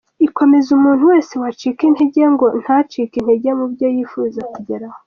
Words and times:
Ikomeza 0.27 0.67
umuntu 0.77 1.03
wese 1.11 1.33
wacika 1.41 1.81
intege 1.89 2.21
ngo 2.33 2.47
ntacike 2.61 3.15
intege 3.17 3.49
mu 3.59 3.65
byo 3.73 3.87
yifuza 3.95 4.41
kugeraho. 4.53 4.97